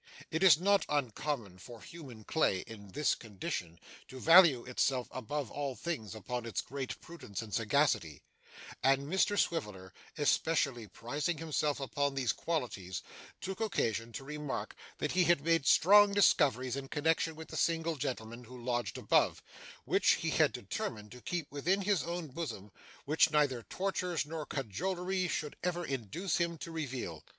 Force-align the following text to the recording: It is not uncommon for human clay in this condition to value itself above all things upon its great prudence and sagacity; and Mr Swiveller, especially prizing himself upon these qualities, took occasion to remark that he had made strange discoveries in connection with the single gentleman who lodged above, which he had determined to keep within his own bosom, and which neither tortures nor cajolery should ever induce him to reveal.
It 0.31 0.41
is 0.41 0.59
not 0.59 0.83
uncommon 0.89 1.59
for 1.59 1.79
human 1.79 2.23
clay 2.23 2.61
in 2.61 2.89
this 2.93 3.13
condition 3.13 3.79
to 4.07 4.19
value 4.19 4.65
itself 4.65 5.07
above 5.11 5.51
all 5.51 5.75
things 5.75 6.15
upon 6.15 6.47
its 6.47 6.59
great 6.59 6.99
prudence 7.01 7.43
and 7.43 7.53
sagacity; 7.53 8.23
and 8.81 9.03
Mr 9.03 9.37
Swiveller, 9.37 9.93
especially 10.17 10.87
prizing 10.87 11.37
himself 11.37 11.79
upon 11.79 12.15
these 12.15 12.31
qualities, 12.33 13.03
took 13.41 13.61
occasion 13.61 14.11
to 14.13 14.23
remark 14.23 14.75
that 14.97 15.11
he 15.11 15.25
had 15.25 15.45
made 15.45 15.67
strange 15.67 16.15
discoveries 16.15 16.75
in 16.75 16.87
connection 16.87 17.35
with 17.35 17.49
the 17.49 17.55
single 17.55 17.95
gentleman 17.95 18.45
who 18.45 18.57
lodged 18.59 18.97
above, 18.97 19.43
which 19.85 20.13
he 20.13 20.31
had 20.31 20.51
determined 20.51 21.11
to 21.11 21.21
keep 21.21 21.45
within 21.51 21.81
his 21.81 22.01
own 22.01 22.29
bosom, 22.29 22.63
and 22.63 22.71
which 23.05 23.29
neither 23.29 23.61
tortures 23.61 24.25
nor 24.25 24.47
cajolery 24.47 25.27
should 25.27 25.55
ever 25.61 25.85
induce 25.85 26.37
him 26.37 26.57
to 26.57 26.71
reveal. 26.71 27.23